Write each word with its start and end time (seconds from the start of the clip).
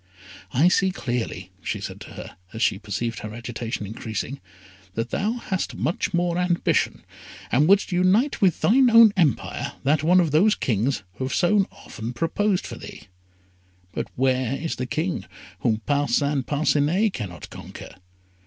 "I 0.51 0.67
see 0.67 0.89
clearly," 0.89 1.51
she 1.61 1.79
said 1.79 2.01
to 2.01 2.13
her, 2.13 2.35
as 2.53 2.63
she 2.63 2.79
perceived 2.79 3.19
her 3.19 3.35
agitation 3.35 3.85
increasing, 3.85 4.41
"that 4.95 5.11
thou 5.11 5.33
hast 5.33 5.75
much 5.75 6.11
more 6.11 6.39
ambition, 6.39 7.05
and 7.51 7.67
wouldst 7.67 7.91
unite 7.91 8.41
with 8.41 8.61
thine 8.61 8.89
own 8.89 9.13
empire 9.15 9.73
that 9.83 10.01
of 10.01 10.05
one 10.07 10.19
of 10.19 10.31
those 10.31 10.55
kings 10.55 11.03
who 11.17 11.25
have 11.25 11.35
so 11.35 11.67
often 11.71 12.13
proposed 12.13 12.65
for 12.65 12.79
thee; 12.79 13.03
but 13.91 14.07
where 14.15 14.55
is 14.55 14.77
the 14.77 14.87
King 14.87 15.25
whom 15.59 15.83
Parcin 15.85 16.41
Parcinet 16.47 17.13
cannot 17.13 17.47
conquer? 17.51 17.93